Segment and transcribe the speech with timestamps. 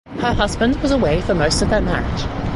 [0.17, 2.27] Her husband was away for most of their marriage.